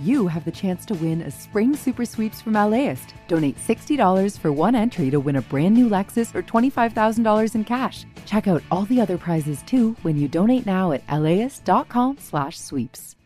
[0.00, 3.14] you have the chance to win a spring super sweeps from LAist.
[3.28, 8.06] Donate $60 for one entry to win a brand new Lexus or $25,000 in cash.
[8.26, 13.16] Check out all the other prizes too when you donate now at laist.com/sweeps.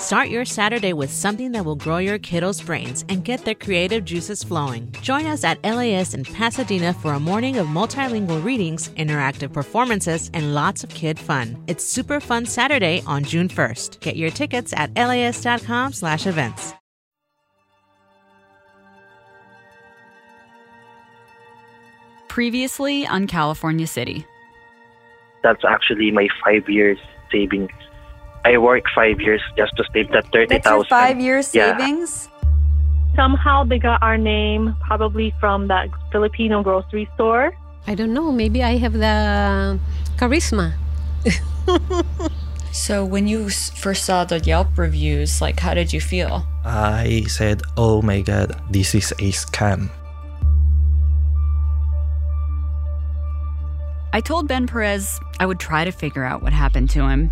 [0.00, 4.02] Start your Saturday with something that will grow your kiddos' brains and get their creative
[4.02, 4.90] juices flowing.
[5.02, 10.54] Join us at LAist in Pasadena for a morning of multilingual readings, interactive performances, and
[10.54, 11.62] lots of kid fun.
[11.66, 14.00] It's Super Fun Saturday on June 1st.
[14.00, 16.74] Get your tickets at laist.com/events.
[22.28, 24.24] Previously on California City.
[25.42, 26.96] That's actually my five years
[27.30, 27.70] savings.
[28.44, 31.76] I worked five years just to save that thirty That's your five years Yeah.
[31.76, 32.28] savings?
[33.16, 37.52] Somehow they got our name probably from that Filipino grocery store.
[37.86, 38.30] I don't know.
[38.32, 39.78] Maybe I have the
[40.16, 40.74] charisma.
[42.72, 46.46] So when you first saw the Yelp reviews, like how did you feel?
[46.64, 49.90] I said, oh my god, this is a scam.
[54.12, 57.30] I told Ben Perez I would try to figure out what happened to him.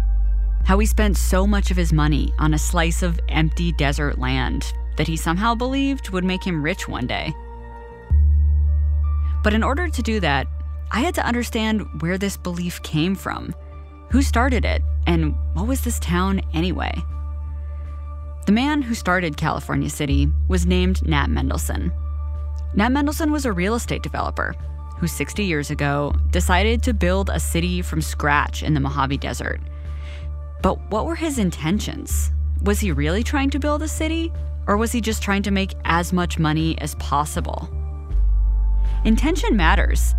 [0.69, 4.71] How he spent so much of his money on a slice of empty desert land
[4.99, 7.33] that he somehow believed would make him rich one day.
[9.43, 10.47] But in order to do that,
[10.91, 13.55] I had to understand where this belief came from.
[14.11, 14.83] Who started it?
[15.07, 16.93] And what was this town anyway?
[18.45, 21.91] The man who started California City was named Nat Mendelsohn.
[22.75, 24.55] Nat Mendelsohn was a real estate developer
[24.99, 29.63] who 60 years ago decided to build a city from scratch in the Mojave Desert.
[30.63, 32.33] But what were his intentions?
[32.63, 34.33] Was he really trying to build a city?
[34.67, 37.71] Or was he just trying to make as much money as possible?
[39.05, 40.15] Intention matters.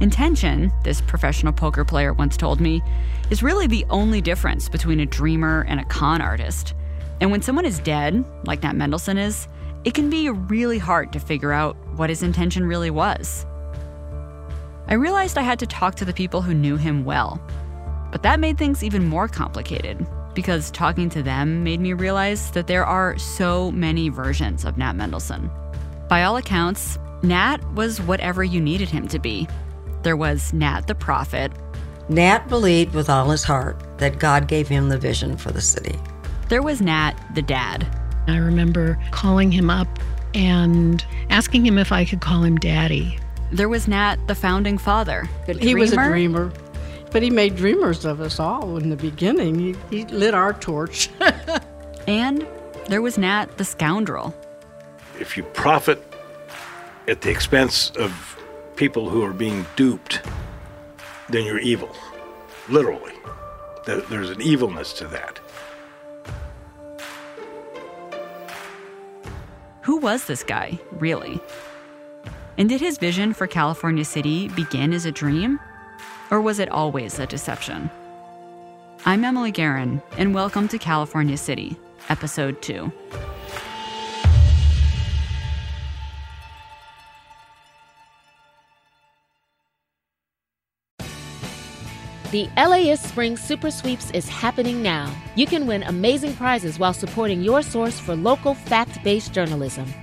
[0.00, 2.82] Intention, this professional poker player once told me,
[3.30, 6.74] is really the only difference between a dreamer and a con artist.
[7.20, 9.48] And when someone is dead, like Nat Mendelsohn is,
[9.84, 13.46] it can be really hard to figure out what his intention really was.
[14.88, 17.40] I realized I had to talk to the people who knew him well.
[18.12, 22.66] But that made things even more complicated because talking to them made me realize that
[22.66, 25.50] there are so many versions of Nat Mendelsohn.
[26.08, 29.48] By all accounts, Nat was whatever you needed him to be.
[30.02, 31.52] There was Nat the prophet,
[32.08, 35.98] Nat believed with all his heart that God gave him the vision for the city.
[36.48, 37.86] there was Nat the dad,
[38.26, 39.88] I remember calling him up
[40.34, 43.18] and asking him if I could call him daddy.
[43.52, 46.52] there was Nat the founding father, the He was a dreamer, dreamer,
[47.12, 49.58] but he made dreamers of us all in the beginning.
[49.58, 51.10] He, he lit our torch.
[52.08, 52.46] and
[52.88, 54.34] there was Nat the scoundrel.
[55.20, 56.02] If you profit
[57.06, 58.36] at the expense of
[58.76, 60.22] people who are being duped,
[61.28, 61.94] then you're evil.
[62.68, 63.12] Literally.
[63.84, 65.40] There's an evilness to that.
[69.82, 71.40] Who was this guy, really?
[72.56, 75.58] And did his vision for California City begin as a dream?
[76.32, 77.90] Or was it always a deception?
[79.04, 81.76] I'm Emily Guerin, and welcome to California City,
[82.08, 82.90] Episode 2.
[92.30, 95.14] The LAist Spring Super Sweeps is happening now.
[95.36, 99.86] You can win amazing prizes while supporting your source for local fact based journalism.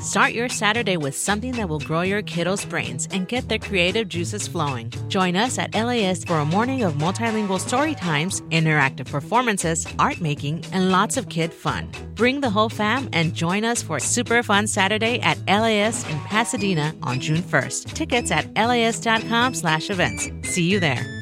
[0.00, 4.08] Start your Saturday with something that will grow your kiddos' brains and get their creative
[4.08, 4.90] juices flowing.
[5.08, 10.64] Join us at LAist for a morning of multilingual story times, interactive performances, art making,
[10.72, 11.90] and lots of kid fun.
[12.14, 16.18] Bring the whole fam and join us for a super fun Saturday at LAist in
[16.20, 17.92] Pasadena on June 1st.
[17.92, 20.30] Tickets at laist.com slash events.
[20.44, 21.20] See you there.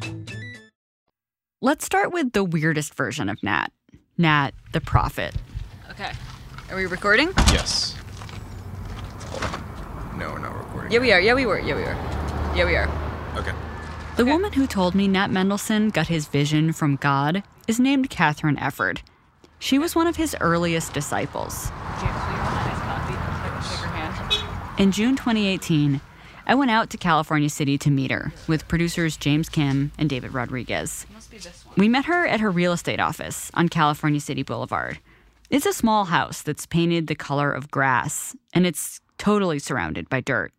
[1.61, 3.73] Let's start with the weirdest version of Nat
[4.17, 5.35] Nat the prophet.
[5.89, 6.13] Okay.
[6.69, 7.33] Are we recording?
[7.51, 7.98] Yes.
[10.17, 10.91] No, we're not recording.
[10.91, 11.19] Yeah, we are.
[11.21, 11.59] Yeah, we were.
[11.59, 12.55] Yeah, we are.
[12.55, 12.89] Yeah, we are.
[13.37, 13.53] Okay.
[14.17, 18.57] The woman who told me Nat Mendelsohn got his vision from God is named Catherine
[18.57, 18.99] Efford.
[19.59, 21.71] She was one of his earliest disciples.
[24.77, 26.01] In June 2018,
[26.47, 30.33] I went out to California City to meet her with producers James Kim and David
[30.33, 31.05] Rodriguez.
[31.77, 34.99] We met her at her real estate office on California City Boulevard.
[35.49, 40.21] It's a small house that's painted the color of grass, and it's totally surrounded by
[40.21, 40.51] dirt.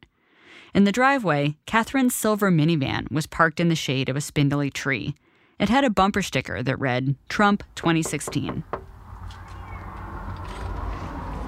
[0.72, 5.16] In the driveway, Catherine's silver minivan was parked in the shade of a spindly tree.
[5.58, 8.62] It had a bumper sticker that read Trump 2016.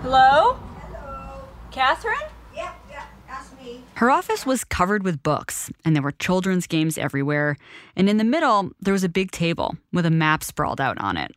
[0.02, 0.54] Hello?
[0.54, 1.44] Hello.
[1.70, 2.16] Catherine?
[2.52, 3.84] Yeah, yeah, that's me.
[3.94, 7.56] Her office was covered with books, and there were children's games everywhere.
[7.94, 11.16] And in the middle, there was a big table with a map sprawled out on
[11.16, 11.32] it.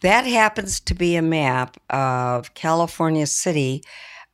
[0.00, 3.82] That happens to be a map of California City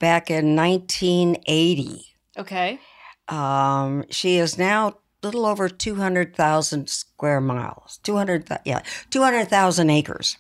[0.01, 2.05] back in 1980.
[2.37, 2.81] Okay.
[3.29, 8.01] Um, she is now a little over 200,000 square miles.
[8.03, 10.37] 200, yeah, 200,000 acres.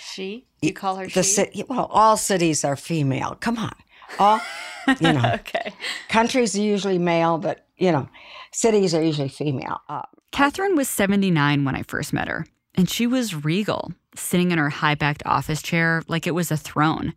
[0.00, 0.46] She?
[0.60, 1.46] You call her the she?
[1.46, 3.36] Ci- well, all cities are female.
[3.40, 3.74] Come on.
[4.18, 4.40] All,
[5.00, 5.32] you know.
[5.34, 5.72] okay.
[6.08, 8.08] Countries are usually male, but, you know,
[8.52, 9.80] cities are usually female.
[9.88, 10.02] Uh,
[10.32, 14.70] Catherine was 79 when I first met her, and she was regal, sitting in her
[14.70, 17.14] high backed office chair like it was a throne.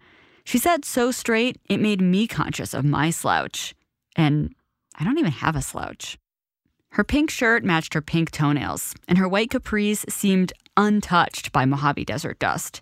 [0.47, 3.75] She sat so straight, it made me conscious of my slouch.
[4.15, 4.55] And
[4.97, 6.17] I don't even have a slouch.
[6.91, 12.05] Her pink shirt matched her pink toenails, and her white capris seemed untouched by Mojave
[12.05, 12.81] Desert dust.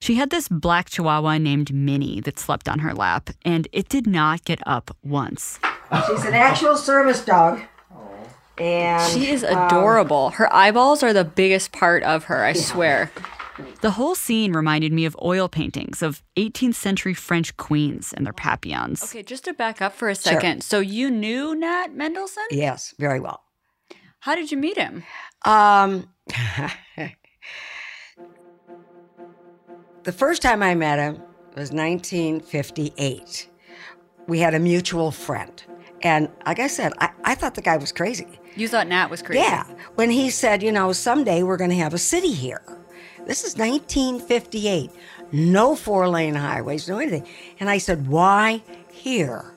[0.00, 4.06] She had this black chihuahua named Minnie that slept on her lap, and it did
[4.06, 5.60] not get up once.
[6.06, 7.60] She's an actual service dog.
[8.56, 10.30] And She is um, adorable.
[10.30, 13.12] her eyeballs are the biggest part of her, I swear.
[13.80, 18.32] The whole scene reminded me of oil paintings of 18th century French queens and their
[18.32, 19.02] papillons.
[19.04, 20.62] Okay, just to back up for a second.
[20.64, 22.44] So you knew Nat Mendelsohn?
[22.50, 23.42] yes, very well.
[24.20, 25.04] How did you meet him?
[25.44, 26.08] Um,
[30.02, 31.16] the first time I met him
[31.54, 33.50] was 1958.
[34.26, 35.62] We had a mutual friend.
[36.02, 38.40] And like I said, I, I thought the guy was crazy.
[38.56, 39.40] You thought Nat was crazy.
[39.40, 39.64] Yeah.
[39.94, 42.62] When he said, you know, someday we're going to have a city here.
[43.26, 44.90] This is 1958.
[45.32, 47.26] No four lane highways, no anything.
[47.58, 48.62] And I said, why
[48.92, 49.54] here?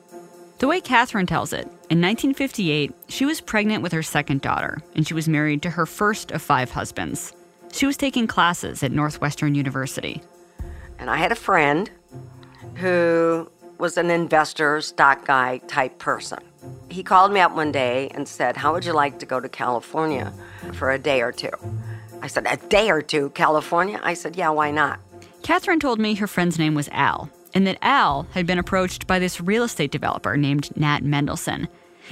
[0.58, 5.06] The way Catherine tells it, in 1958, she was pregnant with her second daughter, and
[5.06, 7.32] she was married to her first of five husbands.
[7.70, 10.22] She was taking classes at Northwestern University.
[10.98, 11.90] And I had a friend
[12.76, 16.40] who was an investor, stock guy type person.
[16.88, 19.48] He called me up one day and said, How would you like to go to
[19.48, 20.32] California
[20.72, 21.50] for a day or two?
[22.22, 24.00] I said, A day or two, California?
[24.02, 25.00] I said, Yeah, why not?
[25.42, 29.18] Catherine told me her friend's name was Al, and that Al had been approached by
[29.18, 31.68] this real estate developer named Nat Mendelsohn,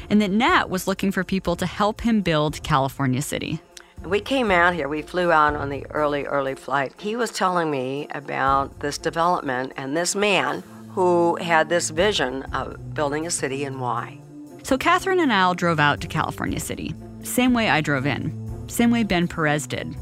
[0.09, 3.61] and that Nat was looking for people to help him build California City.
[4.05, 6.95] We came out here, we flew out on the early, early flight.
[6.99, 12.95] He was telling me about this development and this man who had this vision of
[12.95, 14.19] building a city and why.
[14.63, 18.91] So Catherine and Al drove out to California City, same way I drove in, same
[18.91, 19.95] way Ben Perez did.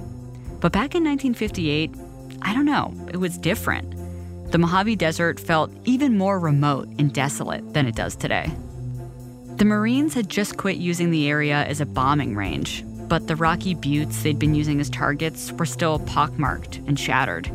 [0.61, 1.95] But back in 1958,
[2.43, 3.91] I don't know, it was different.
[4.51, 8.51] The Mojave Desert felt even more remote and desolate than it does today.
[9.57, 13.75] The Marines had just quit using the area as a bombing range, but the rocky
[13.75, 17.51] buttes they'd been using as targets were still pockmarked and shattered.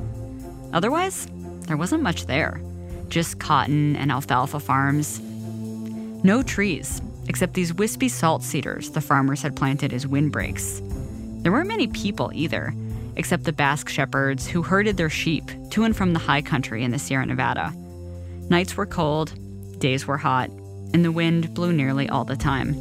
[0.74, 1.28] Otherwise,
[1.68, 2.62] there wasn't much there
[3.10, 5.20] just cotton and alfalfa farms.
[6.24, 10.82] No trees, except these wispy salt cedars the farmers had planted as windbreaks.
[11.42, 12.74] There weren't many people either,
[13.16, 16.92] except the Basque shepherds who herded their sheep to and from the high country in
[16.92, 17.74] the Sierra Nevada.
[18.50, 19.34] Nights were cold,
[19.80, 20.50] days were hot,
[20.94, 22.74] and the wind blew nearly all the time.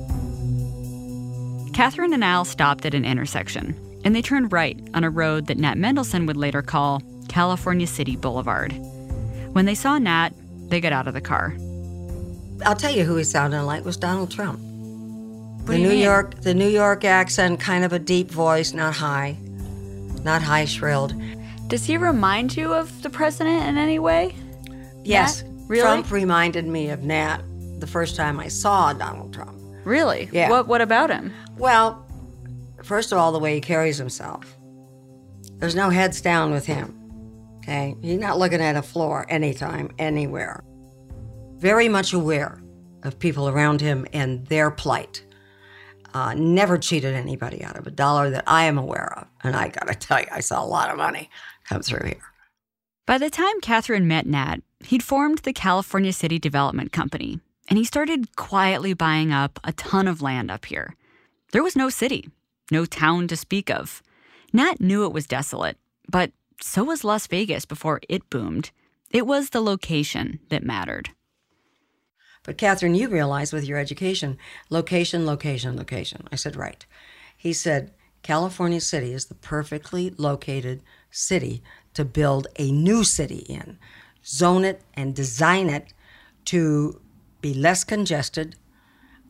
[1.72, 5.59] Catherine and Al stopped at an intersection, and they turned right on a road that
[5.59, 8.73] Nat Mendelsohn would later call California City Boulevard.
[9.52, 10.30] When they saw Nat,
[10.68, 11.56] they got out of the car.
[12.66, 14.61] I'll tell you who he sounded like was Donald Trump.
[15.68, 15.98] What the New mean?
[15.98, 19.37] York, the New York accent, kind of a deep voice, not high,
[20.22, 21.12] not high shrilled.
[21.66, 24.34] Does he remind you of the president in any way?
[25.04, 25.50] Yes, Nat?
[25.68, 25.82] Really?
[25.82, 27.42] Trump reminded me of Nat
[27.80, 29.60] the first time I saw Donald Trump.
[29.84, 30.30] Really?
[30.32, 30.48] Yeah.
[30.48, 31.34] What what about him?
[31.58, 32.02] Well,
[32.82, 34.56] first of all, the way he carries himself.
[35.58, 36.94] There's no heads down with him.
[37.58, 40.64] Okay, he's not looking at a floor anytime, anywhere.
[41.58, 42.62] Very much aware
[43.02, 45.25] of people around him and their plight.
[46.14, 49.26] Uh, never cheated anybody out of a dollar that I am aware of.
[49.42, 51.30] And I gotta tell you, I saw a lot of money
[51.68, 52.22] come through here.
[53.06, 57.84] By the time Catherine met Nat, he'd formed the California City Development Company, and he
[57.84, 60.94] started quietly buying up a ton of land up here.
[61.52, 62.28] There was no city,
[62.70, 64.02] no town to speak of.
[64.52, 68.70] Nat knew it was desolate, but so was Las Vegas before it boomed.
[69.10, 71.10] It was the location that mattered.
[72.49, 74.38] But Catherine, you realize with your education,
[74.71, 76.26] location, location, location.
[76.33, 76.87] I said, right.
[77.37, 81.62] He said, California City is the perfectly located city
[81.93, 83.78] to build a new city in.
[84.25, 85.93] Zone it and design it
[86.47, 87.02] to
[87.43, 88.57] be less congested,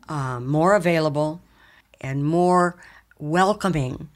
[0.07, 1.41] uh, more available,
[1.99, 2.81] and more
[3.17, 4.07] welcoming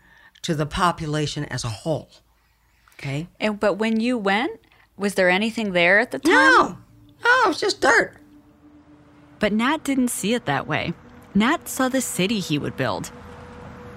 [0.44, 2.10] to the population as a whole.
[2.98, 3.28] Okay?
[3.38, 4.62] And but when you went,
[4.96, 6.34] was there anything there at the time?
[6.34, 6.78] No.
[7.26, 8.16] No, it was just dirt.
[9.44, 10.94] But Nat didn't see it that way.
[11.36, 13.12] Nat saw the city he would build.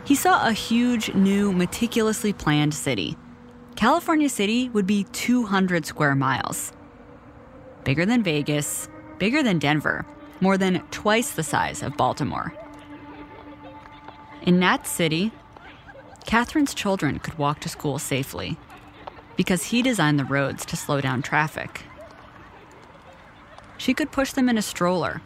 [0.04, 3.16] He saw a huge, new, meticulously planned city.
[3.76, 6.72] California City would be 200 square miles.
[7.84, 8.88] Bigger than Vegas,
[9.18, 10.04] bigger than Denver,
[10.40, 12.52] more than twice the size of Baltimore.
[14.42, 15.30] In Nat's city,
[16.26, 18.56] Catherine's children could walk to school safely
[19.36, 21.82] because he designed the roads to slow down traffic.
[23.78, 25.22] She could push them in a stroller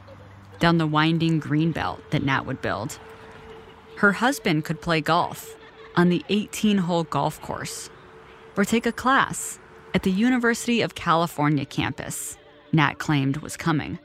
[0.60, 2.98] down the winding green belt that Nat would build.
[3.96, 5.56] Her husband could play golf
[5.96, 7.90] on the 18 hole golf course
[8.56, 9.58] or take a class
[9.94, 12.36] at the University of California campus
[12.72, 13.98] Nat claimed was coming.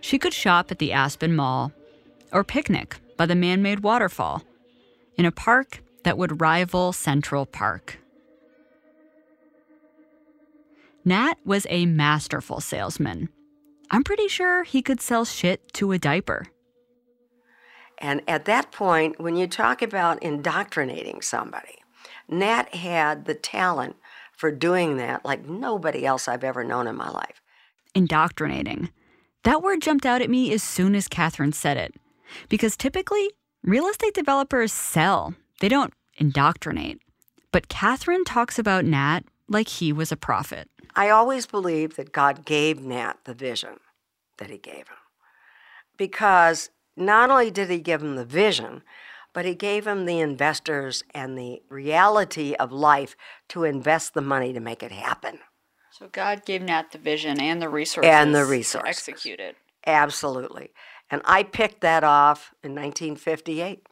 [0.00, 1.72] She could shop at the Aspen Mall
[2.32, 4.42] or picnic by the man made waterfall
[5.16, 7.98] in a park that would rival Central Park.
[11.04, 13.30] Nat was a masterful salesman.
[13.90, 16.46] I'm pretty sure he could sell shit to a diaper.
[17.98, 21.76] And at that point, when you talk about indoctrinating somebody,
[22.28, 23.96] Nat had the talent
[24.32, 27.42] for doing that like nobody else I've ever known in my life.
[27.94, 28.90] Indoctrinating.
[29.42, 31.94] That word jumped out at me as soon as Catherine said it.
[32.48, 33.32] Because typically,
[33.62, 37.00] real estate developers sell, they don't indoctrinate.
[37.52, 40.68] But Catherine talks about Nat like he was a prophet.
[40.94, 43.80] I always believed that God gave Nat the vision
[44.38, 44.96] that he gave him.
[45.96, 48.82] Because not only did he give him the vision,
[49.32, 53.16] but he gave him the investors and the reality of life
[53.48, 55.38] to invest the money to make it happen.
[55.92, 58.88] So God gave Nat the vision and the resources And the to resources.
[58.88, 59.56] execute it.
[59.86, 60.70] Absolutely.
[61.10, 63.86] And I picked that off in 1958.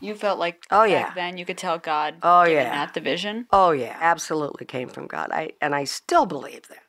[0.00, 1.12] You felt like Oh, back yeah.
[1.14, 2.70] then you could tell God Oh, gave yeah.
[2.72, 3.46] Nat the vision.
[3.52, 5.30] Oh yeah, absolutely came from God.
[5.32, 6.82] I and I still believe that.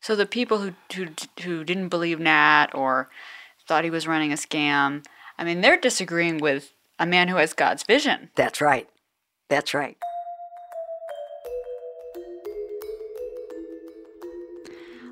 [0.00, 1.08] So the people who who
[1.42, 3.10] who didn't believe Nat or
[3.66, 5.04] thought he was running a scam,
[5.36, 8.30] I mean, they're disagreeing with a man who has God's vision.
[8.34, 8.88] That's right.
[9.48, 9.96] That's right.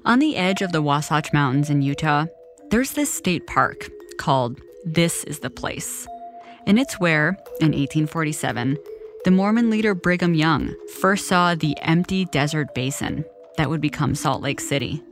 [0.04, 2.26] On the edge of the Wasatch Mountains in Utah,
[2.71, 6.06] there's this state park called This is the Place.
[6.66, 8.76] And it's where, in 1847,
[9.25, 13.25] the Mormon leader Brigham Young first saw the empty desert basin
[13.56, 15.02] that would become Salt Lake City.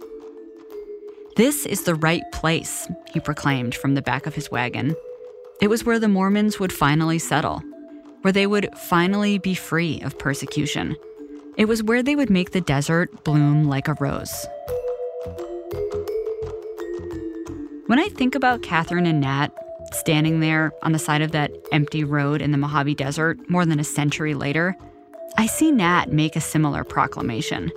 [1.36, 4.94] This is the right place, he proclaimed from the back of his wagon.
[5.60, 7.62] It was where the Mormons would finally settle,
[8.22, 10.96] where they would finally be free of persecution.
[11.56, 14.46] It was where they would make the desert bloom like a rose.
[17.86, 19.50] When I think about Catherine and Nat
[19.94, 23.80] standing there on the side of that empty road in the Mojave Desert more than
[23.80, 24.76] a century later,
[25.36, 27.72] I see Nat make a similar proclamation.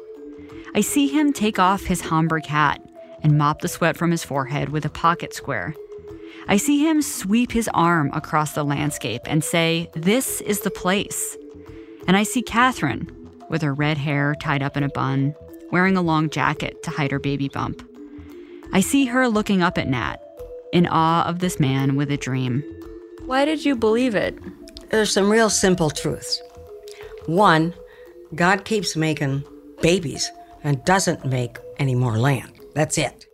[0.75, 2.81] I see him take off his Homburg hat
[3.23, 5.73] and mop the sweat from his forehead with a pocket square.
[6.47, 11.35] I see him sweep his arm across the landscape and say, This is the place.
[12.07, 13.09] And I see Catherine,
[13.49, 15.35] with her red hair tied up in a bun,
[15.71, 17.83] wearing a long jacket to hide her baby bump.
[18.71, 20.17] I see her looking up at Nat,
[20.77, 22.63] in awe of this man with a dream.
[23.25, 24.37] Why did you believe it?
[24.91, 26.39] There's some real simple truths.
[27.25, 27.73] One,
[28.35, 29.43] God keeps making
[29.81, 30.31] babies
[30.63, 32.51] and doesn't make any more land.
[32.75, 33.25] That's it.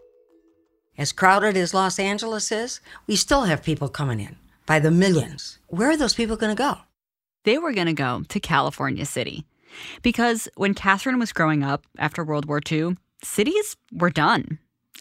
[0.97, 5.59] As crowded as Los Angeles is, we still have people coming in by the millions.
[5.67, 6.77] Where are those people going to go?
[7.43, 9.45] They were going to go to California City.
[10.01, 14.59] Because when Catherine was growing up after World War II, cities were done.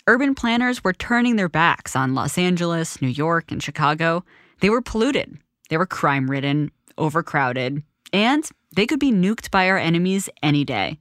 [0.09, 4.25] Urban planners were turning their backs on Los Angeles, New York, and Chicago.
[4.61, 7.83] They were polluted, they were crime ridden, overcrowded,
[8.13, 10.99] and they could be nuked by our enemies any day.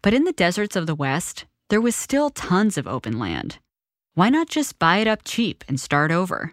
[0.00, 3.58] But in the deserts of the West, there was still tons of open land.
[4.14, 6.52] Why not just buy it up cheap and start over?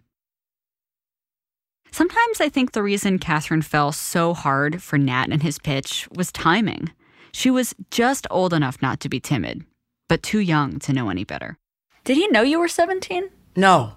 [1.91, 6.31] Sometimes I think the reason Catherine fell so hard for Nat and his pitch was
[6.31, 6.91] timing.
[7.31, 9.65] She was just old enough not to be timid,
[10.09, 11.57] but too young to know any better.
[12.03, 13.29] Did he know you were 17?
[13.55, 13.93] No.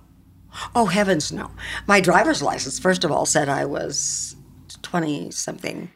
[0.75, 1.51] Oh, heavens, no.
[1.89, 4.37] My driver's license, first of all, said I was
[4.83, 5.91] 20 something.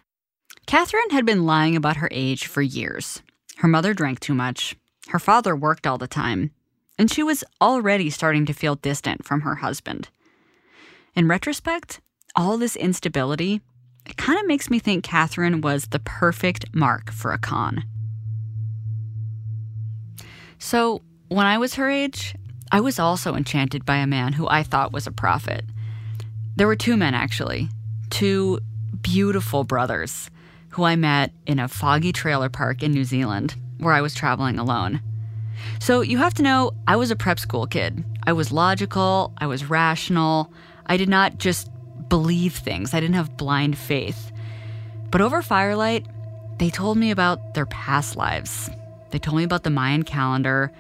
[0.67, 3.23] Catherine had been lying about her age for years.
[3.59, 4.75] Her mother drank too much,
[5.09, 6.51] her father worked all the time,
[6.99, 10.09] and she was already starting to feel distant from her husband.
[11.15, 12.01] In retrospect,
[12.35, 13.61] all this instability,
[14.07, 17.85] it kind of makes me think Catherine was the perfect mark for a con.
[20.59, 22.35] So, when I was her age,
[22.73, 25.65] I was also enchanted by a man who I thought was a prophet.
[26.57, 27.69] There were two men, actually,
[28.11, 28.61] two
[29.03, 30.31] beautiful brothers
[30.71, 34.59] who I met in a foggy trailer park in New Zealand where I was traveling
[34.59, 35.01] alone.
[35.81, 38.05] So you have to know, I was a prep school kid.
[38.27, 40.53] I was logical, I was rational,
[40.87, 41.71] I did not just
[42.09, 44.33] believe things, I didn't have blind faith.
[45.11, 46.07] But over Firelight,
[46.59, 48.71] they told me about their past lives.
[49.11, 50.73] They told me about the Mayan calendar.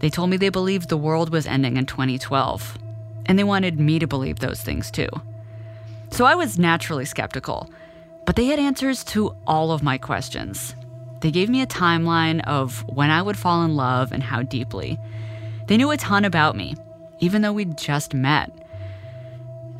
[0.00, 2.78] They told me they believed the world was ending in 2012.
[3.26, 5.08] And they wanted me to believe those things too.
[6.10, 7.70] So I was naturally skeptical,
[8.26, 10.74] but they had answers to all of my questions.
[11.20, 14.98] They gave me a timeline of when I would fall in love and how deeply.
[15.66, 16.76] They knew a ton about me,
[17.20, 18.52] even though we'd just met.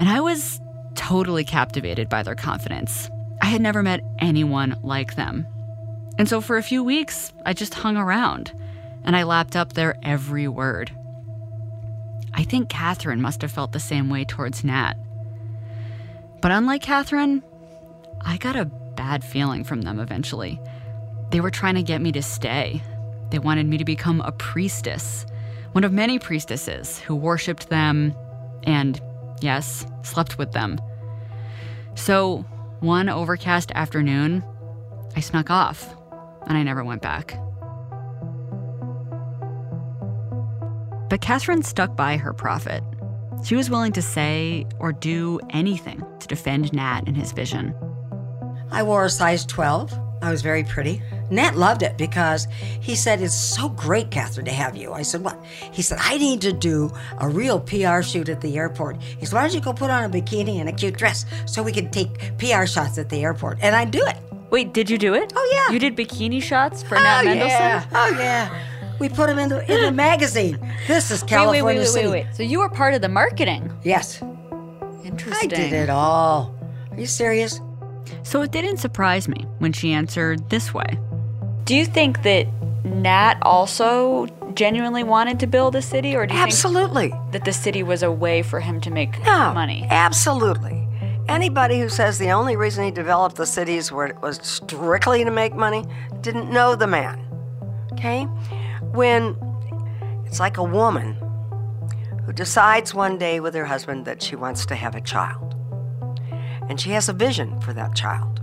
[0.00, 0.60] And I was
[0.94, 3.10] totally captivated by their confidence.
[3.42, 5.46] I had never met anyone like them.
[6.18, 8.52] And so for a few weeks, I just hung around
[9.04, 10.90] and I lapped up their every word.
[12.33, 14.94] I think Catherine must have felt the same way towards Nat.
[16.40, 17.42] But unlike Catherine,
[18.21, 20.61] I got a bad feeling from them eventually.
[21.30, 22.83] They were trying to get me to stay.
[23.30, 25.26] They wanted me to become a priestess,
[25.73, 28.14] one of many priestesses who worshipped them
[28.64, 29.00] and,
[29.40, 30.80] yes, slept with them.
[31.94, 32.44] So,
[32.80, 34.44] one overcast afternoon,
[35.16, 35.94] I snuck off
[36.46, 37.38] and I never went back.
[41.10, 42.82] But Catherine stuck by her prophet.
[43.44, 47.74] She was willing to say or do anything to defend Nat and his vision.
[48.70, 49.92] I wore a size 12.
[50.22, 51.02] I was very pretty.
[51.30, 52.48] Nat loved it because
[52.80, 54.92] he said, It's so great, Catherine, to have you.
[54.92, 55.44] I said, What?
[55.44, 59.02] He said, I need to do a real PR shoot at the airport.
[59.02, 61.62] He said, Why don't you go put on a bikini and a cute dress so
[61.62, 63.58] we can take PR shots at the airport?
[63.60, 64.16] And I'd do it.
[64.54, 65.32] Wait, did you do it?
[65.34, 65.75] Oh, yeah.
[65.75, 67.58] You did bikini shots for oh, Nat Mendelsohn?
[67.58, 67.87] Yeah.
[67.92, 68.96] Oh, yeah.
[69.00, 70.61] We put them in the, in the magazine.
[70.87, 72.06] This is California wait, wait, wait, City.
[72.06, 72.37] wait, wait.
[72.37, 73.73] So you were part of the marketing?
[73.82, 74.23] Yes.
[75.02, 75.52] Interesting.
[75.52, 76.54] I did it all.
[76.92, 77.61] Are you serious?
[78.23, 81.00] So it didn't surprise me when she answered this way.
[81.64, 82.47] Do you think that
[82.84, 87.08] Nat also genuinely wanted to build a city, or do you Absolutely.
[87.08, 89.84] think that the city was a way for him to make No, money?
[89.90, 90.83] Absolutely.
[91.28, 95.84] Anybody who says the only reason he developed the cities was strictly to make money
[96.21, 97.25] didn't know the man.
[97.93, 98.25] Okay?
[98.93, 99.37] When
[100.26, 101.17] it's like a woman
[102.26, 105.54] who decides one day with her husband that she wants to have a child.
[106.69, 108.41] And she has a vision for that child.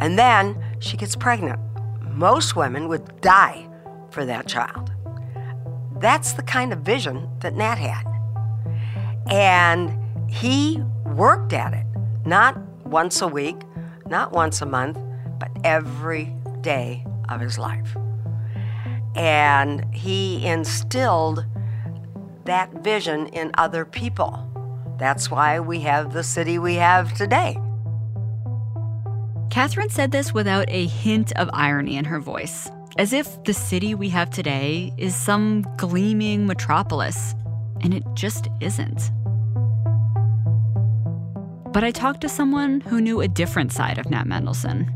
[0.00, 1.58] And then she gets pregnant.
[2.02, 3.68] Most women would die
[4.10, 4.92] for that child.
[6.00, 8.04] That's the kind of vision that Nat had.
[9.30, 9.97] And
[10.28, 11.86] he worked at it,
[12.24, 13.56] not once a week,
[14.06, 14.98] not once a month,
[15.38, 17.96] but every day of his life.
[19.14, 21.44] And he instilled
[22.44, 24.44] that vision in other people.
[24.98, 27.58] That's why we have the city we have today.
[29.50, 33.94] Catherine said this without a hint of irony in her voice, as if the city
[33.94, 37.34] we have today is some gleaming metropolis,
[37.80, 39.10] and it just isn't.
[41.78, 44.90] But I talked to someone who knew a different side of Nat Mendelsohn.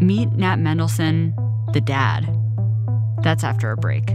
[0.00, 1.34] Meet Nat Mendelsohn,
[1.72, 2.32] the dad.
[3.24, 4.14] That's after a break.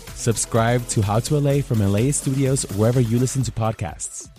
[0.21, 4.29] Subscribe to How to LA from LAist Studios wherever you listen to podcasts.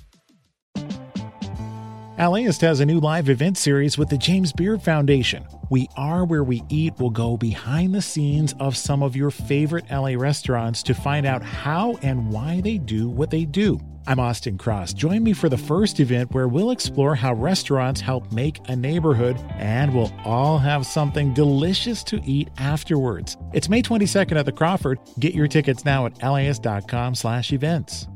[2.17, 5.45] LAist has a new live event series with the James Beard Foundation.
[5.71, 9.85] We Are Where We Eat will go behind the scenes of some of your favorite
[9.91, 13.81] LA restaurants to find out how and why they do what they do.
[14.07, 14.95] I'm Austin Cross.
[14.95, 19.39] Join me for the first event where we'll explore how restaurants help make a neighborhood
[19.53, 23.37] and we'll all have something delicious to eat afterwards.
[23.53, 24.99] It's May 22nd at the Crawford.
[25.21, 28.09] Get your tickets now at laist.com slash events.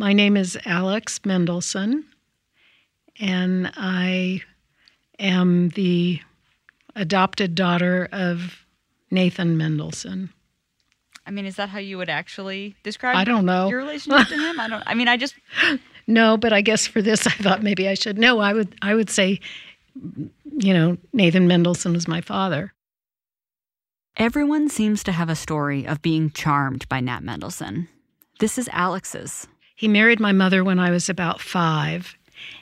[0.00, 2.04] My name is Alex Mendelsohn,
[3.18, 4.42] and I
[5.18, 6.20] am the
[6.94, 8.64] adopted daughter of
[9.10, 10.30] Nathan Mendelsohn.
[11.28, 13.68] I mean, is that how you would actually describe I don't know.
[13.68, 14.58] your relationship to him?
[14.58, 15.34] I don't I mean, I just
[16.08, 18.16] No, but I guess for this, I thought maybe I should.
[18.18, 18.74] No, I would.
[18.80, 19.40] I would say,
[19.94, 22.72] you know, Nathan Mendelsohn was my father.
[24.16, 27.88] Everyone seems to have a story of being charmed by Nat Mendelsohn.
[28.40, 29.46] This is Alex's.
[29.76, 32.16] He married my mother when I was about five,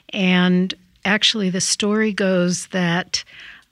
[0.09, 0.73] and
[1.05, 3.23] actually, the story goes that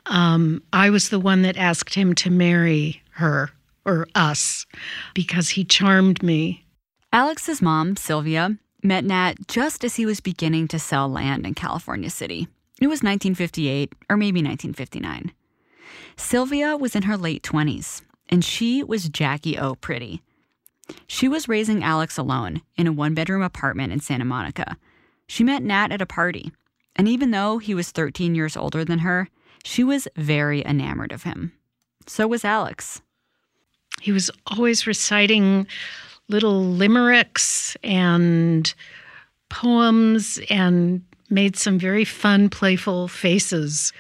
[0.06, 3.52] um, I was the one that asked him to marry her
[3.86, 4.66] or us
[5.14, 6.66] because he charmed me.
[7.14, 12.10] Alex's mom, Sylvia, met Nat just as he was beginning to sell land in California
[12.10, 12.48] City.
[12.82, 15.32] It was 1958 or maybe 1959.
[16.18, 20.22] Sylvia was in her late 20s, and she was Jackie O pretty.
[21.08, 24.78] She was raising Alex alone in a one bedroom apartment in Santa Monica.
[25.28, 26.52] She met Nat at a party,
[26.96, 29.30] and even though he was 13 years older than her,
[29.64, 31.54] she was very enamored of him.
[32.08, 33.02] So was Alex.
[34.06, 35.66] He was always reciting
[36.28, 38.72] little limericks and
[39.50, 43.92] poems and made some very fun, playful faces.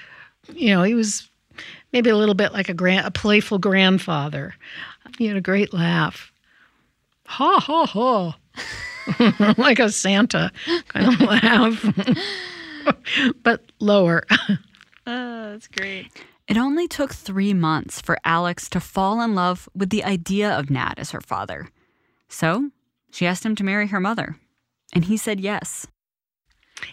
[0.54, 1.28] You know, he was
[1.91, 4.54] maybe a little bit like a grand, a playful grandfather.
[5.18, 6.32] He had a great laugh.
[7.26, 9.56] Ha ha ha.
[9.58, 10.52] like a Santa
[10.89, 12.15] kind of laugh,
[13.44, 14.22] but lower.
[15.08, 16.12] Oh, that's great.
[16.48, 20.70] It only took three months for Alex to fall in love with the idea of
[20.70, 21.70] Nat as her father.
[22.30, 22.70] So
[23.12, 24.38] she asked him to marry her mother,
[24.94, 25.88] and he said yes.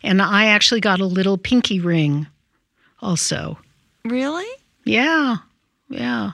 [0.03, 2.29] And I actually got a little pinky ring
[3.01, 3.59] also.
[4.05, 4.49] Really?
[4.85, 5.37] Yeah,
[5.91, 6.33] yeah.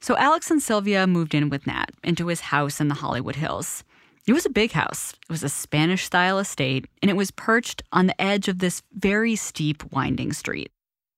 [0.00, 3.82] So Alex and Sylvia moved in with Nat into his house in the Hollywood Hills.
[4.26, 5.12] It was a big house.
[5.28, 8.82] It was a Spanish style estate, and it was perched on the edge of this
[8.92, 10.70] very steep, winding street.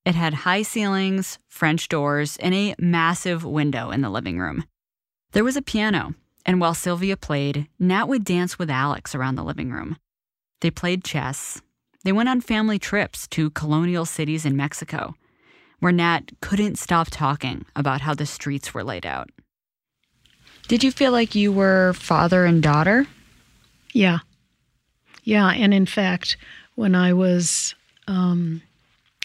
[0.08, 4.64] It had high ceilings, French doors, and a massive window in the living room.
[5.32, 6.14] There was a piano,
[6.46, 9.98] and while Sylvia played, Nat would dance with Alex around the living room.
[10.62, 11.60] They played chess.
[12.04, 15.14] They went on family trips to colonial cities in Mexico,
[15.80, 19.28] where Nat couldn't stop talking about how the streets were laid out.
[20.68, 23.06] Did you feel like you were father and daughter?
[23.92, 24.20] Yeah.
[25.22, 25.50] Yeah.
[25.50, 26.38] And in fact,
[26.76, 27.74] when I was
[28.06, 28.62] um,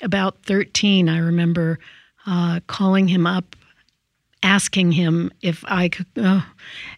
[0.01, 1.79] about 13, I remember
[2.25, 3.55] uh, calling him up,
[4.41, 6.41] asking him if I could, uh,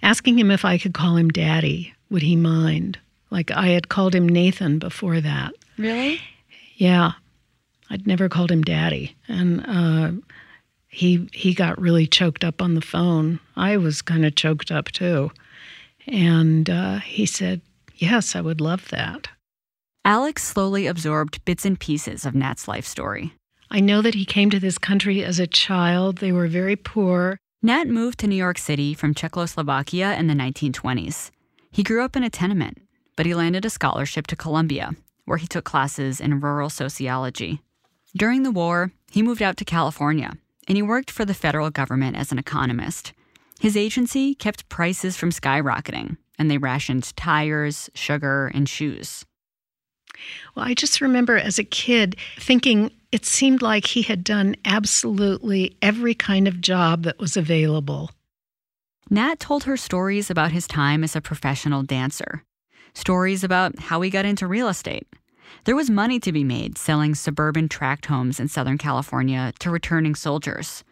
[0.02, 1.94] asking him if I could call him daddy.
[2.10, 3.00] Would he mind?
[3.32, 5.54] Like I had called him Nathan before that.
[5.78, 6.22] Really?
[6.76, 7.14] Yeah.
[7.90, 9.16] I'd never called him daddy.
[9.28, 10.12] And uh,
[10.88, 13.40] he he got really choked up on the phone.
[13.56, 15.32] I was kind of choked up too.
[16.08, 17.62] And uh, he said,
[17.96, 19.28] Yes, I would love that.
[20.06, 23.34] Alex slowly absorbed bits and pieces of Nat's life story.
[23.72, 26.18] I know that he came to this country as a child.
[26.18, 27.40] They were very poor.
[27.64, 31.32] Nat moved to New York City from Czechoslovakia in the 1920s.
[31.72, 32.78] He grew up in a tenement,
[33.16, 34.92] but he landed a scholarship to Columbia,
[35.26, 37.62] where he took classes in rural sociology.
[38.16, 40.34] During the war, he moved out to California,
[40.68, 43.12] and he worked for the federal government as an economist.
[43.60, 49.26] His agency kept prices from skyrocketing, and they rationed tires, sugar, and shoes.
[50.56, 55.78] Well, I just remember as a kid thinking it seemed like he had done absolutely
[55.82, 58.12] every kind of job that was available.
[59.10, 62.44] Nat told her stories about his time as a professional dancer,
[62.94, 65.08] stories about how he got into real estate.
[65.66, 70.16] There was money to be made selling suburban tract homes in Southern California to returning
[70.16, 70.84] soldiers.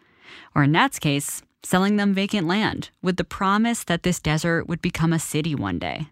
[0.54, 4.80] Or in Nat's case, selling them vacant land with the promise that this desert would
[4.80, 6.08] become a city one day.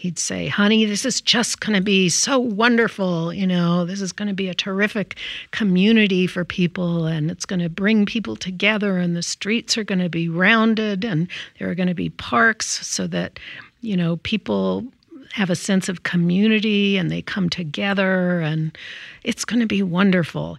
[0.00, 3.34] He'd say, Honey, this is just going to be so wonderful.
[3.34, 5.18] You know, this is going to be a terrific
[5.50, 9.98] community for people, and it's going to bring people together, and the streets are going
[9.98, 13.38] to be rounded, and there are going to be parks so that,
[13.82, 14.86] you know, people
[15.32, 18.78] have a sense of community and they come together, and
[19.22, 20.56] it's going to be wonderful.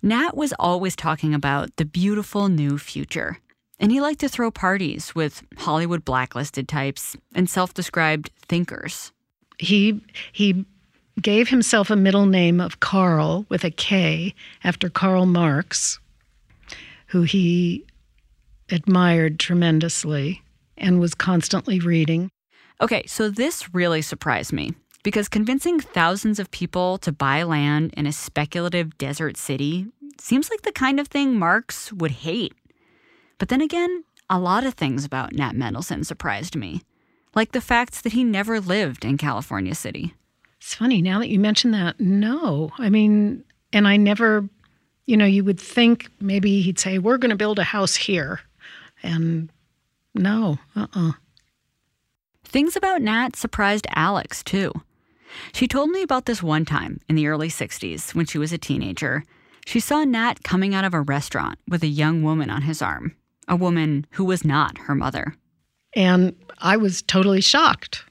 [0.00, 3.38] Nat was always talking about the beautiful new future.
[3.80, 9.12] And he liked to throw parties with Hollywood blacklisted types and self described thinkers.
[9.58, 10.64] He, he
[11.20, 15.98] gave himself a middle name of Karl with a K after Karl Marx,
[17.08, 17.84] who he
[18.70, 20.42] admired tremendously
[20.76, 22.30] and was constantly reading.
[22.80, 28.06] Okay, so this really surprised me because convincing thousands of people to buy land in
[28.06, 29.86] a speculative desert city
[30.20, 32.52] seems like the kind of thing Marx would hate.
[33.38, 36.82] But then again, a lot of things about Nat Mendelsohn surprised me,
[37.34, 40.14] like the fact that he never lived in California City.
[40.60, 41.98] It's funny now that you mention that.
[42.00, 44.48] No, I mean, and I never,
[45.06, 48.40] you know, you would think maybe he'd say, We're going to build a house here.
[49.02, 49.50] And
[50.14, 51.12] No, uh uh
[52.44, 54.72] Things about Nat surprised Alex, too.
[55.52, 58.58] She told me about this one time in the early 60s when she was a
[58.58, 59.22] teenager.
[59.66, 63.14] She saw Nat coming out of a restaurant with a young woman on his arm,
[63.48, 65.34] a woman who was not her mother.
[65.94, 68.04] And I was totally shocked.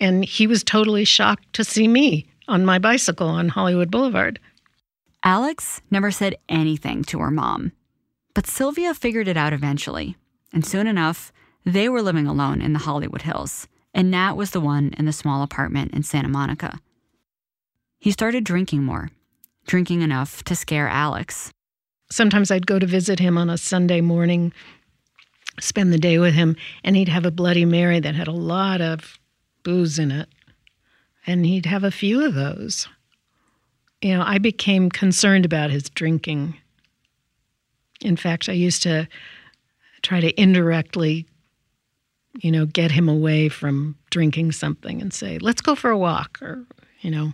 [0.00, 4.40] And he was totally shocked to see me on my bicycle on Hollywood Boulevard.
[5.22, 7.72] Alex never said anything to her mom.
[8.34, 10.16] But Sylvia figured it out eventually.
[10.52, 11.32] And soon enough,
[11.64, 15.12] they were living alone in the Hollywood Hills, and Nat was the one in the
[15.12, 16.80] small apartment in Santa Monica.
[17.98, 19.10] He started drinking more,
[19.66, 21.50] drinking enough to scare Alex.
[22.10, 24.52] Sometimes I'd go to visit him on a Sunday morning,
[25.60, 28.80] spend the day with him, and he'd have a Bloody Mary that had a lot
[28.80, 29.18] of
[29.62, 30.28] booze in it.
[31.26, 32.88] And he'd have a few of those.
[34.00, 36.54] You know, I became concerned about his drinking.
[38.00, 39.06] In fact, I used to
[40.02, 41.26] try to indirectly
[42.38, 46.38] you know, get him away from drinking something and say, let's go for a walk,
[46.40, 46.64] or,
[47.00, 47.32] you know,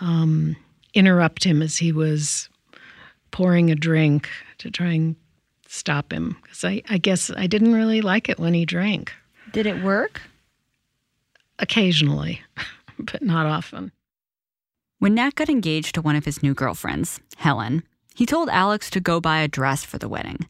[0.00, 0.56] um,
[0.94, 2.48] interrupt him as he was
[3.30, 5.16] pouring a drink to try and
[5.66, 6.36] stop him.
[6.42, 9.12] Because I, I guess I didn't really like it when he drank.
[9.52, 10.20] Did it work?
[11.58, 12.40] Occasionally,
[12.98, 13.92] but not often.
[14.98, 19.00] When Nat got engaged to one of his new girlfriends, Helen, he told Alex to
[19.00, 20.48] go buy a dress for the wedding.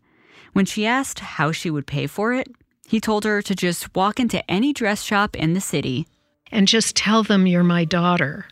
[0.54, 2.48] When she asked how she would pay for it,
[2.88, 6.06] he told her to just walk into any dress shop in the city
[6.50, 8.46] and just tell them you're my daughter.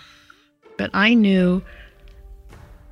[0.78, 1.62] but I knew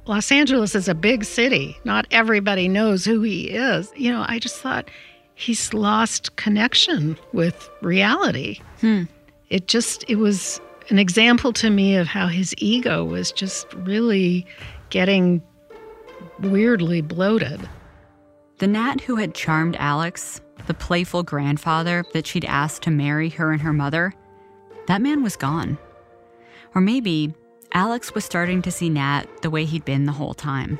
[0.07, 1.79] Los Angeles is a big city.
[1.85, 3.93] Not everybody knows who he is.
[3.97, 4.91] You know, I just thought
[5.35, 8.61] he's lost connection with reality.
[8.81, 9.05] Hmm.
[9.49, 14.47] It just, it was an example to me of how his ego was just really
[14.91, 15.43] getting
[16.41, 17.69] weirdly bloated.
[18.59, 23.53] The Nat who had charmed Alex the playful grandfather that she'd asked to marry her
[23.53, 24.15] and her mother,
[24.87, 25.79] that man was gone.
[26.75, 27.35] Or maybe
[27.73, 30.79] Alex was starting to see Nat the way he'd been the whole time.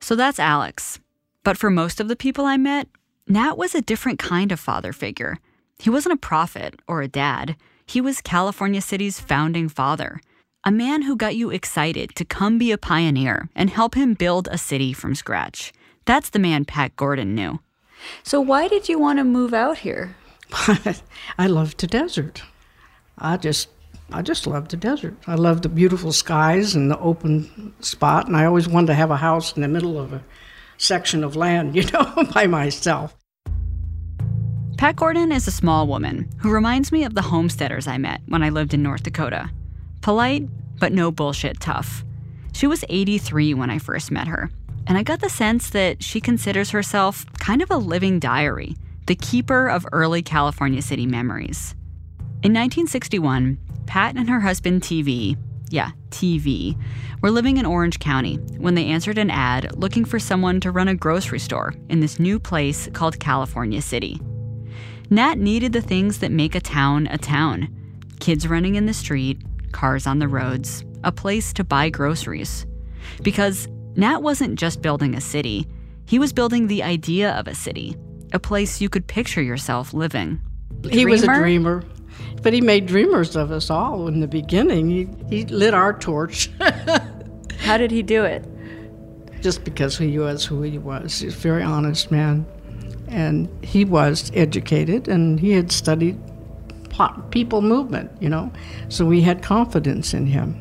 [0.00, 1.00] So that's Alex.
[1.42, 2.88] But for most of the people I met,
[3.26, 5.38] Nat was a different kind of father figure.
[5.78, 10.20] He wasn't a prophet or a dad, he was California City's founding father
[10.66, 14.48] a man who got you excited to come be a pioneer and help him build
[14.50, 15.74] a city from scratch.
[16.06, 17.60] That's the man Pat Gordon knew.
[18.22, 20.16] So, why did you want to move out here?
[21.38, 22.42] I love the desert.
[23.18, 23.68] I just
[24.12, 25.16] I just love the desert.
[25.26, 29.10] I love the beautiful skies and the open spot, and I always wanted to have
[29.10, 30.22] a house in the middle of a
[30.78, 33.16] section of land, you know, by myself.
[34.76, 38.42] Pat Gordon is a small woman who reminds me of the homesteaders I met when
[38.42, 39.50] I lived in North Dakota.
[40.02, 42.04] Polite, but no bullshit tough.
[42.52, 44.50] She was 83 when I first met her,
[44.86, 49.14] and I got the sense that she considers herself kind of a living diary, the
[49.14, 51.74] keeper of early California City memories.
[52.42, 55.36] In 1961, Pat and her husband TV,
[55.68, 56.78] yeah, TV,
[57.20, 60.88] were living in Orange County when they answered an ad looking for someone to run
[60.88, 64.20] a grocery store in this new place called California City.
[65.10, 67.68] Nat needed the things that make a town a town
[68.20, 69.38] kids running in the street,
[69.72, 72.64] cars on the roads, a place to buy groceries.
[73.22, 75.66] Because Nat wasn't just building a city,
[76.06, 77.96] he was building the idea of a city,
[78.34, 80.40] a place you could picture yourself living.
[80.90, 81.84] He was a dreamer,
[82.42, 84.90] but he made dreamers of us all in the beginning.
[84.90, 86.50] He, he lit our torch.
[87.60, 88.44] How did he do it?
[89.40, 91.20] Just because he was who he was.
[91.20, 92.44] He's a very honest man.
[93.08, 96.20] And he was educated and he had studied
[97.30, 98.52] people movement, you know.
[98.88, 100.60] So we had confidence in him.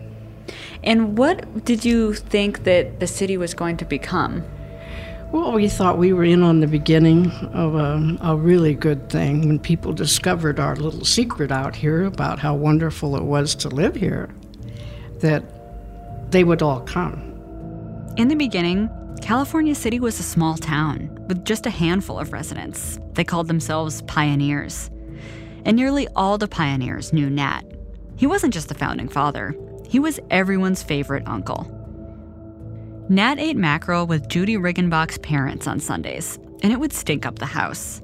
[0.84, 4.44] And what did you think that the city was going to become?
[5.34, 9.48] Well, we thought we were in on the beginning of a, a, really good thing
[9.48, 13.96] when people discovered our little secret out here about how wonderful it was to live
[13.96, 14.30] here,
[15.22, 15.44] that
[16.32, 17.20] they would all come.
[18.16, 18.92] In the beginning,
[19.24, 23.00] California City was a small town with just a handful of residents.
[23.14, 24.92] They called themselves pioneers
[25.66, 27.64] and nearly all the pioneers knew Nat.
[28.18, 29.56] He wasn't just the founding father,
[29.88, 31.83] he was everyone's favorite uncle.
[33.10, 37.46] Nat ate mackerel with Judy Riggenbach's parents on Sundays, and it would stink up the
[37.46, 38.02] house.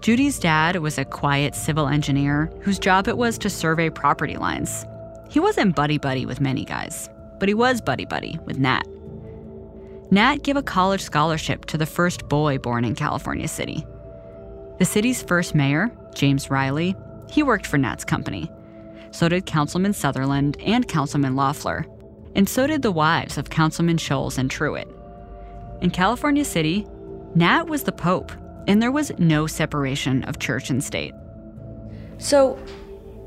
[0.00, 4.84] Judy's dad was a quiet civil engineer whose job it was to survey property lines.
[5.28, 7.08] He wasn't buddy buddy with many guys,
[7.38, 8.82] but he was buddy buddy with Nat.
[10.10, 13.86] Nat gave a college scholarship to the first boy born in California City.
[14.78, 16.96] The city's first mayor, James Riley,
[17.30, 18.50] he worked for Nat's company.
[19.12, 21.86] So did Councilman Sutherland and Councilman Loeffler.
[22.34, 24.88] And so did the wives of Councilman Scholes and Truitt.
[25.82, 26.86] In California City,
[27.34, 28.32] Nat was the Pope,
[28.66, 31.14] and there was no separation of church and state.
[32.18, 32.58] So,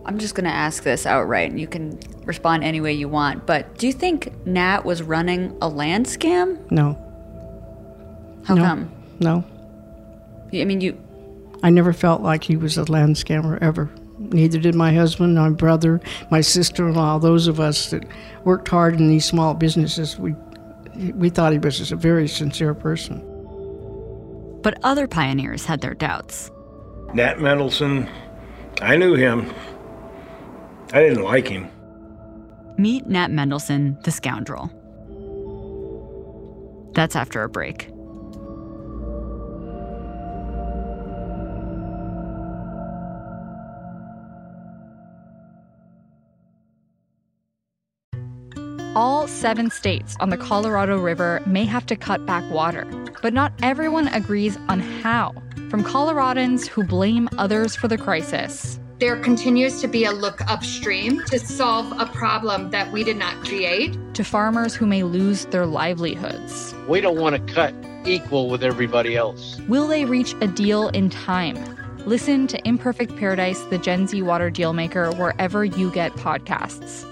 [0.05, 3.45] I'm just going to ask this outright, and you can respond any way you want.
[3.45, 6.59] But do you think Nat was running a land scam?
[6.71, 6.99] No.
[8.45, 8.63] How no.
[8.63, 8.91] come?
[9.19, 9.43] No.
[10.53, 10.99] I mean, you.
[11.63, 13.89] I never felt like he was a land scammer ever.
[14.31, 15.99] Neither did my husband, my brother,
[16.31, 18.05] my sister in law, those of us that
[18.45, 20.17] worked hard in these small businesses.
[20.17, 20.33] We,
[21.13, 23.21] we thought he was just a very sincere person.
[24.61, 26.51] But other pioneers had their doubts.
[27.13, 28.09] Nat Mendelsohn,
[28.81, 29.53] I knew him.
[30.93, 31.69] I didn't like him.
[32.77, 34.71] Meet Nat Mendelsohn, the scoundrel.
[36.93, 37.92] That's after a break.
[48.95, 52.85] All seven states on the Colorado River may have to cut back water,
[53.23, 55.33] but not everyone agrees on how.
[55.71, 58.79] From Coloradans who blame others for the crisis.
[58.99, 63.33] There continues to be a look upstream to solve a problem that we did not
[63.43, 63.97] create.
[64.13, 66.75] To farmers who may lose their livelihoods.
[66.87, 67.73] We don't want to cut
[68.05, 69.59] equal with everybody else.
[69.67, 71.57] Will they reach a deal in time?
[72.05, 77.09] Listen to Imperfect Paradise, the Gen Z water dealmaker, wherever you get podcasts.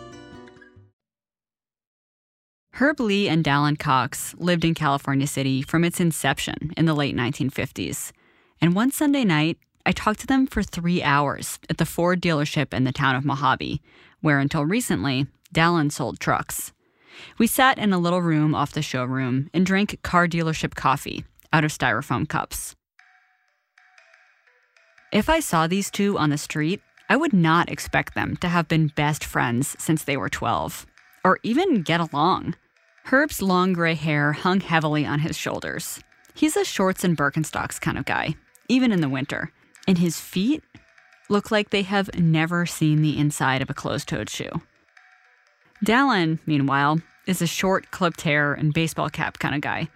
[2.82, 7.16] Herb Lee and Dallin Cox lived in California City from its inception in the late
[7.16, 8.12] 1950s.
[8.60, 12.74] And one Sunday night, I talked to them for three hours at the Ford dealership
[12.74, 13.80] in the town of Mojave,
[14.22, 16.74] where until recently, Dallin sold trucks.
[17.38, 21.64] We sat in a little room off the showroom and drank car dealership coffee out
[21.64, 22.76] of styrofoam cups.
[25.14, 28.68] If I saw these two on the street, I would not expect them to have
[28.68, 30.88] been best friends since they were 12,
[31.24, 32.56] or even get along.
[33.06, 36.00] Herb's long gray hair hung heavily on his shoulders.
[36.34, 38.36] He's a shorts and Birkenstocks kind of guy,
[38.70, 39.52] even in the winter.
[39.88, 40.64] And his feet
[41.30, 44.62] look like they have never seen the inside of a closed toed shoe.
[45.84, 49.88] Dallin, meanwhile, is a short, clipped hair and baseball cap kind of guy.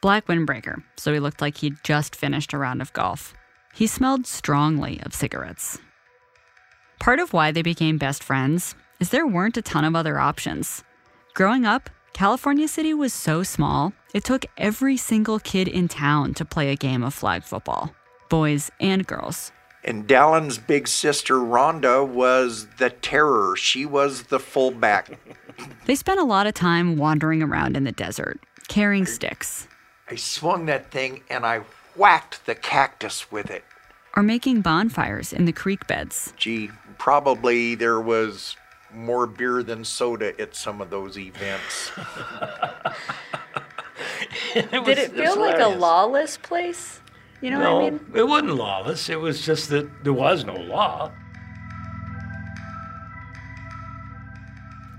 [0.00, 3.34] Black windbreaker, so he looked like he'd just finished a round of golf.
[3.74, 5.78] He smelled strongly of cigarettes.
[6.98, 10.84] Part of why they became best friends is there weren't a ton of other options.
[11.34, 16.44] Growing up, California City was so small, it took every single kid in town to
[16.44, 17.94] play a game of flag football,
[18.28, 19.52] boys and girls.
[19.82, 23.56] And Dallin's big sister, Rhonda, was the terror.
[23.56, 25.18] She was the fullback.
[25.84, 29.68] They spent a lot of time wandering around in the desert, carrying sticks,
[30.10, 31.60] I swung that thing and I
[31.94, 33.62] whacked the cactus with it.
[34.16, 36.32] or making bonfires in the creek beds.
[36.38, 38.56] Gee, probably there was
[38.94, 41.92] more beer than soda at some of those events.
[44.54, 47.00] Did it feel like a lawless place?
[47.40, 48.00] You know no, what I mean?
[48.14, 49.08] it wasn't lawless.
[49.08, 51.10] It was just that there was no law.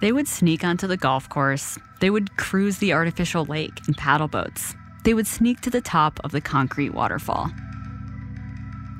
[0.01, 1.77] They would sneak onto the golf course.
[1.99, 4.73] They would cruise the artificial lake in paddle boats.
[5.03, 7.51] They would sneak to the top of the concrete waterfall.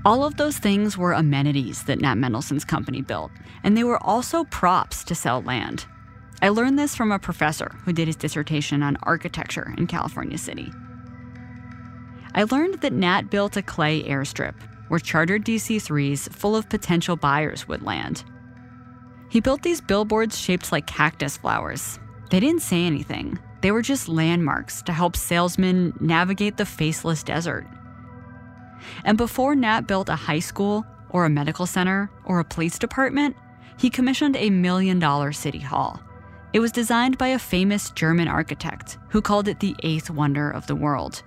[0.03, 3.31] All of those things were amenities that Nat Mendelsohn's company built,
[3.63, 5.85] and they were also props to sell land.
[6.41, 10.71] I learned this from a professor who did his dissertation on architecture in California City.
[12.33, 14.55] I learned that Nat built a clay airstrip
[14.87, 18.23] where chartered DC 3s full of potential buyers would land.
[19.29, 21.99] He built these billboards shaped like cactus flowers.
[22.31, 27.67] They didn't say anything, they were just landmarks to help salesmen navigate the faceless desert.
[29.03, 33.35] And before Nat built a high school or a medical center or a police department,
[33.77, 36.01] he commissioned a million dollar city hall.
[36.53, 40.67] It was designed by a famous German architect who called it the eighth wonder of
[40.67, 41.23] the world.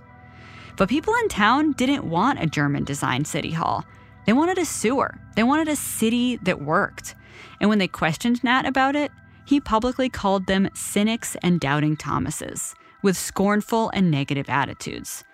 [0.77, 3.85] But people in town didn't want a German designed city hall.
[4.27, 5.19] They wanted a sewer.
[5.37, 7.14] They wanted a city that worked.
[7.61, 9.11] And when they questioned Nat about it,
[9.45, 15.24] he publicly called them cynics and doubting Thomases with scornful and negative attitudes,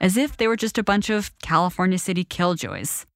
[0.00, 3.06] as if they were just a bunch of California City killjoys.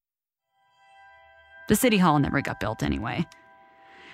[1.68, 3.26] The city hall never got built anyway.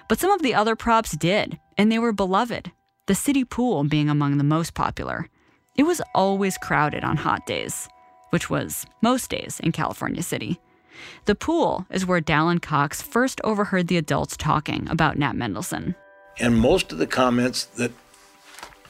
[0.09, 2.73] But some of the other props did, and they were beloved,
[3.07, 5.29] the city pool being among the most popular.
[5.77, 7.89] It was always crowded on hot days,
[8.31, 10.61] which was most days in California City.
[11.25, 15.95] The pool is where Dallin Cox first overheard the adults talking about Nat Mendelsohn.
[16.39, 17.93] And most of the comments that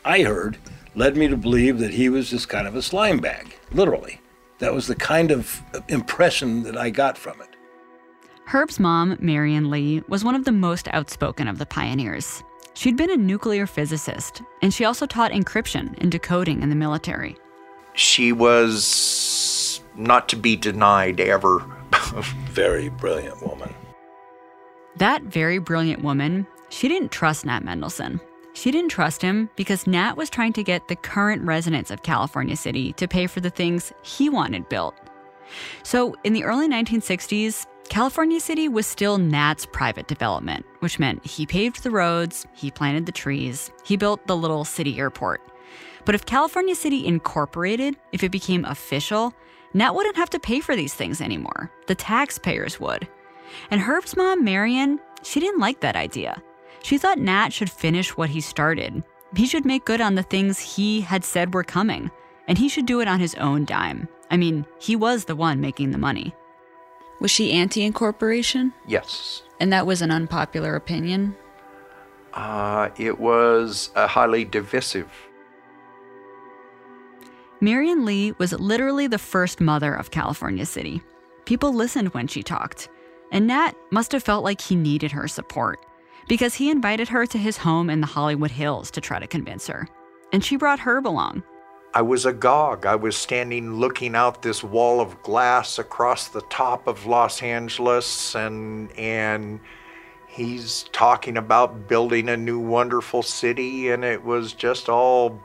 [0.04, 0.58] I heard
[0.94, 4.20] led me to believe that he was just kind of a slime bag, literally.
[4.58, 7.48] That was the kind of impression that I got from it.
[8.46, 12.44] Herb's mom, Marion Lee, was one of the most outspoken of the pioneers.
[12.74, 17.36] She'd been a nuclear physicist, and she also taught encryption and decoding in the military.
[17.94, 21.64] She was not to be denied ever.
[22.50, 23.72] Very brilliant woman.
[24.96, 28.20] That very brilliant woman, she didn't trust Nat Mendelsohn.
[28.54, 32.56] She didn't trust him because Nat was trying to get the current residents of California
[32.56, 34.94] City to pay for the things he wanted built.
[35.82, 41.46] So, in the early 1960s, California City was still Nat's private development, which meant he
[41.46, 45.42] paved the roads, he planted the trees, he built the little city airport.
[46.04, 49.34] But if California City incorporated, if it became official,
[49.74, 51.70] Nat wouldn't have to pay for these things anymore.
[51.88, 53.08] The taxpayers would.
[53.70, 56.40] And Herb's mom, Marion, she didn't like that idea.
[56.84, 59.02] She thought Nat should finish what he started.
[59.34, 62.10] He should make good on the things he had said were coming,
[62.46, 64.06] and he should do it on his own dime.
[64.30, 66.34] I mean, he was the one making the money.
[67.20, 68.74] Was she anti incorporation?
[68.86, 69.44] Yes.
[69.60, 71.34] And that was an unpopular opinion?
[72.34, 75.10] Uh, it was a highly divisive.
[77.62, 81.00] Marion Lee was literally the first mother of California City.
[81.46, 82.90] People listened when she talked,
[83.32, 85.80] and Nat must have felt like he needed her support
[86.28, 89.66] because he invited her to his home in the Hollywood Hills to try to convince
[89.66, 89.88] her.
[90.32, 91.42] And she brought Herb along.
[91.94, 92.86] I was agog.
[92.86, 98.34] I was standing looking out this wall of glass across the top of Los Angeles
[98.34, 99.60] and and
[100.26, 105.40] he's talking about building a new wonderful city and it was just all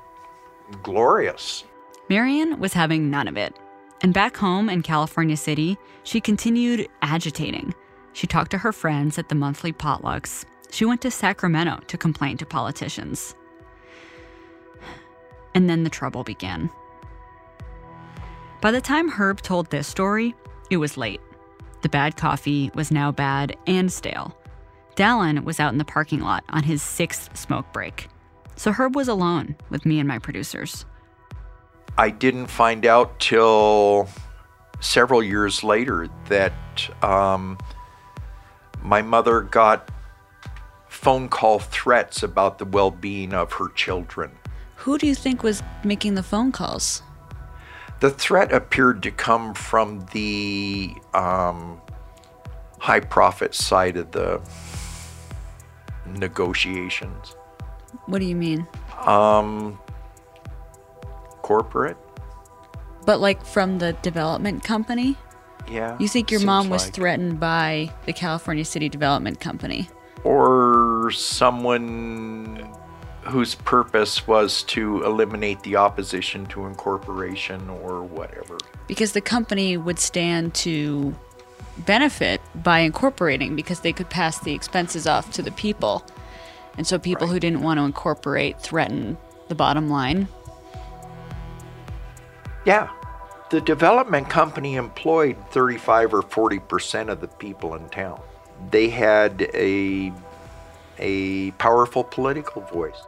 [0.82, 1.66] glorious.
[2.10, 3.56] Marion was having none of it.
[4.02, 7.76] And back home in California City, she continued agitating.
[8.14, 10.46] She talked to her friends at the monthly potlucks.
[10.72, 13.36] She went to Sacramento to complain to politicians.
[15.56, 16.70] And then the trouble began.
[18.62, 20.36] By the time Herb told this story,
[20.70, 21.22] it was late.
[21.82, 24.38] The bad coffee was now bad and stale.
[24.96, 28.10] Dallin was out in the parking lot on his sixth smoke break.
[28.58, 30.86] So Herb was alone with me and my producers.
[31.98, 34.10] I didn't find out till
[34.82, 36.54] several years later that
[37.02, 37.58] um,
[38.82, 39.90] my mother got
[41.00, 44.32] phone call threats about the well being of her children.
[44.84, 47.02] Who do you think was making the phone calls?
[48.02, 51.80] The threat appeared to come from the um,
[52.80, 54.42] high profit side of the
[56.06, 57.34] negotiations.
[58.08, 58.68] What do you mean?
[59.06, 59.80] Um,
[61.44, 61.98] corporate?
[63.06, 65.16] But like from the development company?
[65.70, 65.98] Yeah.
[65.98, 66.94] You think your mom was like.
[66.94, 69.90] threatened by the California City Development Company?
[70.24, 72.70] Or someone
[73.24, 78.58] whose purpose was to eliminate the opposition to incorporation or whatever.
[78.88, 81.16] Because the company would stand to
[81.86, 86.04] benefit by incorporating because they could pass the expenses off to the people.
[86.78, 89.18] And so people who didn't want to incorporate threaten
[89.48, 90.28] the bottom line.
[92.66, 92.90] Yeah.
[93.50, 98.22] The development company employed 35 or 40% of the people in town.
[98.72, 100.12] They had a
[100.98, 103.02] a powerful political voice.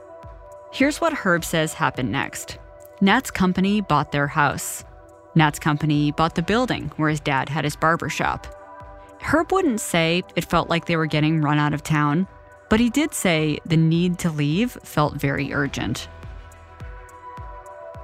[0.71, 2.57] Here's what Herb says happened next
[3.01, 4.83] Nat's company bought their house.
[5.35, 8.47] Nat's company bought the building where his dad had his barber shop.
[9.21, 12.27] Herb wouldn't say it felt like they were getting run out of town,
[12.69, 16.07] but he did say the need to leave felt very urgent.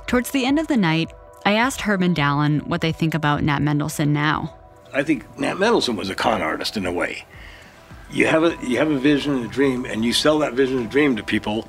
[0.06, 1.12] Towards the end of the night,
[1.46, 4.56] I asked Herb and Dallin what they think about Nat Mendelsohn now.
[4.94, 7.26] I think Nat Mendelsohn was a con artist in a way.
[8.12, 10.78] You have a you have a vision and a dream, and you sell that vision
[10.80, 11.68] and dream to people,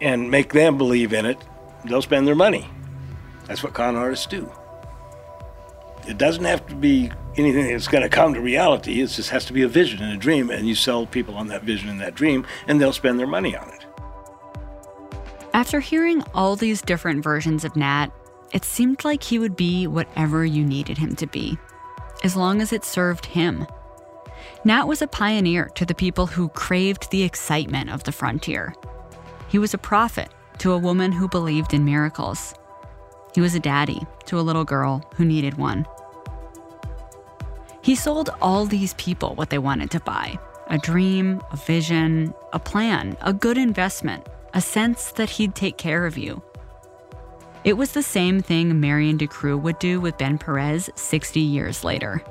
[0.00, 1.38] and make them believe in it.
[1.84, 2.68] They'll spend their money.
[3.46, 4.50] That's what con artists do.
[6.06, 9.00] It doesn't have to be anything that's going to come to reality.
[9.00, 11.48] It just has to be a vision and a dream, and you sell people on
[11.48, 13.86] that vision and that dream, and they'll spend their money on it.
[15.54, 18.08] After hearing all these different versions of Nat,
[18.52, 21.58] it seemed like he would be whatever you needed him to be,
[22.22, 23.66] as long as it served him.
[24.66, 28.74] Nat was a pioneer to the people who craved the excitement of the frontier.
[29.48, 32.54] He was a prophet to a woman who believed in miracles.
[33.34, 35.84] He was a daddy to a little girl who needed one.
[37.82, 40.38] He sold all these people what they wanted to buy
[40.68, 46.06] a dream, a vision, a plan, a good investment, a sense that he'd take care
[46.06, 46.42] of you.
[47.64, 52.24] It was the same thing Marion DeCrue would do with Ben Perez 60 years later.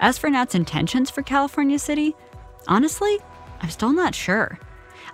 [0.00, 2.14] As for Nat's intentions for California City,
[2.68, 3.18] honestly,
[3.60, 4.58] I'm still not sure.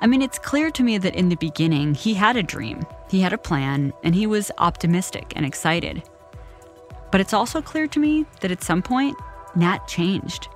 [0.00, 3.20] I mean, it's clear to me that in the beginning, he had a dream, he
[3.20, 6.02] had a plan, and he was optimistic and excited.
[7.10, 9.16] But it's also clear to me that at some point,
[9.56, 10.48] Nat changed.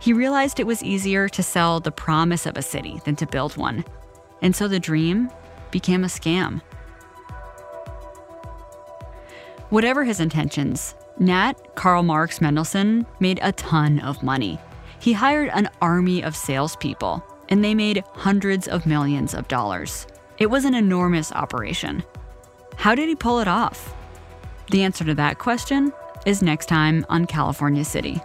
[0.00, 3.56] He realized it was easier to sell the promise of a city than to build
[3.56, 3.84] one.
[4.42, 5.30] And so the dream
[5.70, 6.60] became a scam.
[9.68, 14.58] Whatever his intentions, Nat Karl Marx Mendelsohn made a ton of money.
[15.00, 20.06] He hired an army of salespeople, and they made hundreds of millions of dollars.
[20.38, 22.02] It was an enormous operation.
[22.76, 23.94] How did he pull it off?
[24.70, 25.92] The answer to that question
[26.24, 28.18] is next time on California City.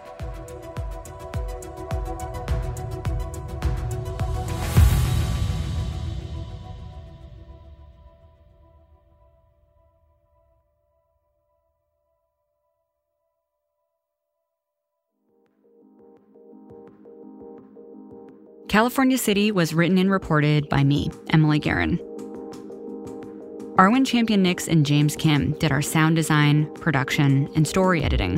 [18.76, 21.96] California City was written and reported by me, Emily Guerin.
[23.78, 28.34] Arwen Champion Nix and James Kim did our sound design, production, and story editing.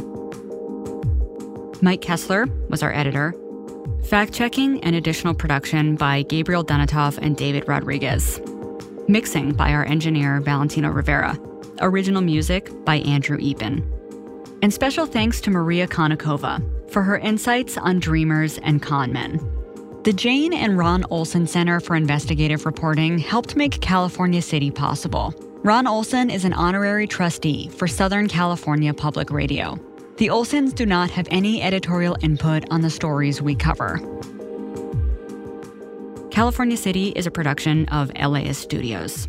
[1.82, 3.34] Mike Kessler was our editor.
[4.04, 8.40] Fact checking and additional production by Gabriel Donatov and David Rodriguez.
[9.08, 11.36] Mixing by our engineer, Valentino Rivera.
[11.80, 13.82] Original music by Andrew Eapen.
[14.62, 16.62] And special thanks to Maria Konnikova
[16.92, 19.57] for her insights on dreamers and con men.
[20.08, 25.34] The Jane and Ron Olson Center for Investigative Reporting helped make California City possible.
[25.62, 29.78] Ron Olson is an honorary trustee for Southern California Public Radio.
[30.16, 33.98] The Olsons do not have any editorial input on the stories we cover.
[36.30, 39.28] California City is a production of LAist Studios.